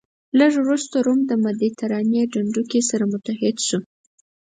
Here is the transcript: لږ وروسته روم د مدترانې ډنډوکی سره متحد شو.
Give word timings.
لږ 0.39 0.51
وروسته 0.63 0.95
روم 1.05 1.19
د 1.27 1.31
مدترانې 1.43 2.21
ډنډوکی 2.31 2.81
سره 2.89 3.03
متحد 3.11 3.55
شو. 3.67 3.79